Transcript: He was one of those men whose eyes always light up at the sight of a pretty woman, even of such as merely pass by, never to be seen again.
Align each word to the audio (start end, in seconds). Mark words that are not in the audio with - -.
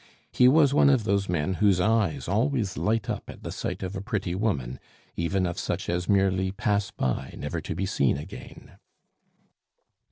He 0.31 0.47
was 0.47 0.73
one 0.73 0.89
of 0.89 1.03
those 1.03 1.29
men 1.29 1.53
whose 1.61 1.79
eyes 1.79 2.27
always 2.27 2.75
light 2.75 3.07
up 3.07 3.29
at 3.29 3.43
the 3.43 3.51
sight 3.51 3.83
of 3.83 3.95
a 3.95 4.01
pretty 4.01 4.33
woman, 4.33 4.79
even 5.15 5.45
of 5.45 5.59
such 5.59 5.87
as 5.89 6.09
merely 6.09 6.51
pass 6.51 6.89
by, 6.89 7.35
never 7.37 7.61
to 7.61 7.75
be 7.75 7.85
seen 7.85 8.17
again. 8.17 8.77